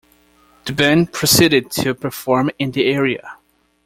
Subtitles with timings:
[0.65, 3.37] The band proceeded to perform in the area.